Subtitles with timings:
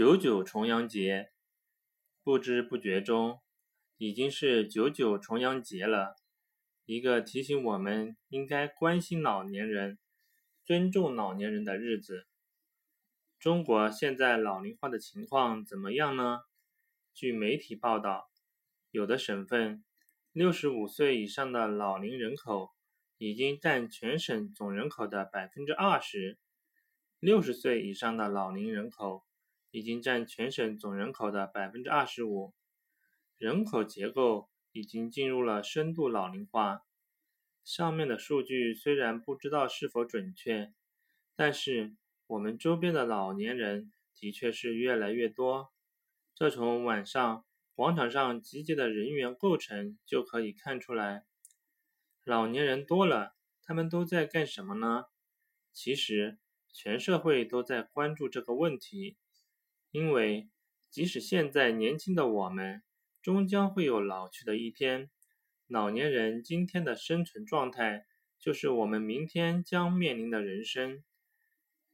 [0.00, 1.30] 九九重阳节，
[2.22, 3.38] 不知不觉中，
[3.98, 6.16] 已经是九九重阳节了。
[6.86, 9.98] 一个提醒我们应该关心老年人、
[10.64, 12.26] 尊重老年人的日子。
[13.38, 16.44] 中国现在老龄化的情况怎么样呢？
[17.12, 18.30] 据媒体报道，
[18.90, 19.84] 有的省份，
[20.32, 22.70] 六十五岁以上的老龄人口
[23.18, 26.38] 已经占全省总人口的百分之二十，
[27.18, 29.26] 六十岁以上的老龄人口。
[29.70, 32.54] 已经占全省总人口的百分之二十五，
[33.38, 36.82] 人口结构已经进入了深度老龄化。
[37.62, 40.72] 上面的数据虽然不知道是否准确，
[41.36, 41.94] 但是
[42.26, 45.72] 我们周边的老年人的确是越来越多。
[46.34, 47.44] 这从晚上
[47.74, 51.24] 广场上集结的人员构成就可以看出来。
[52.24, 55.04] 老年人多了，他们都在干什么呢？
[55.72, 56.38] 其实，
[56.72, 59.16] 全社会都在关注这个问题。
[59.90, 60.48] 因为，
[60.88, 62.82] 即使现在年轻的我们，
[63.20, 65.10] 终将会有老去的一天。
[65.66, 68.06] 老年人今天的生存状态，
[68.38, 71.02] 就是我们明天将面临的人生。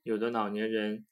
[0.02, 1.06] 有的老年人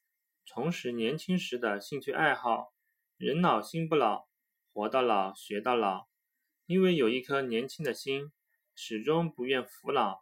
[0.45, 2.73] 重拾年轻时的兴趣爱好，
[3.17, 4.27] 人老心不老，
[4.71, 6.07] 活到老学到老。
[6.65, 8.31] 因为有一颗年轻的心，
[8.75, 10.21] 始终不愿服老。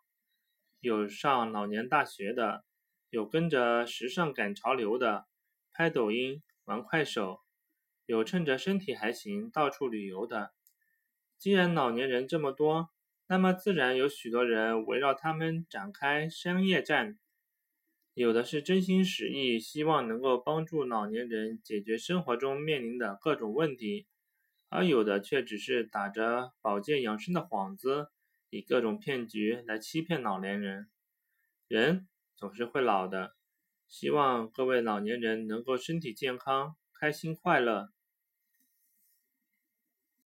[0.80, 2.66] 有上老年大学的，
[3.09, 5.28] 有跟着时尚赶潮流的，
[5.72, 6.42] 拍抖音。
[6.66, 7.42] 玩快手，
[8.06, 10.53] 有趁着身体还行到处旅游的。
[11.38, 12.89] 既然老年人这么多，
[13.28, 17.19] 那么自然有许多人围绕他们展开商业战。
[18.14, 24.06] 有的是真心实意，希望能够帮助老年人解决生活中面临的各种问题，
[24.69, 28.09] 而有的却只是打着保健养生的幌子，
[28.50, 30.89] 以各种骗局来欺骗老年人。
[31.67, 33.36] 人总是会老的。
[33.88, 37.90] 希望各位老年人能够身体健康、开心快乐。